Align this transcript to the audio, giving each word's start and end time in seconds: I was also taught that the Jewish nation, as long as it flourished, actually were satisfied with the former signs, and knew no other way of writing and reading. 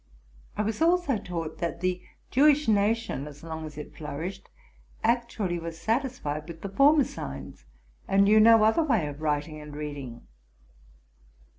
I 0.57 0.63
was 0.63 0.81
also 0.81 1.19
taught 1.19 1.59
that 1.59 1.79
the 1.81 2.01
Jewish 2.31 2.67
nation, 2.67 3.27
as 3.27 3.43
long 3.43 3.67
as 3.67 3.77
it 3.77 3.95
flourished, 3.95 4.49
actually 5.03 5.59
were 5.59 5.71
satisfied 5.71 6.47
with 6.47 6.61
the 6.63 6.69
former 6.69 7.03
signs, 7.03 7.65
and 8.07 8.23
knew 8.23 8.39
no 8.39 8.63
other 8.63 8.81
way 8.81 9.05
of 9.05 9.21
writing 9.21 9.61
and 9.61 9.75
reading. 9.75 10.25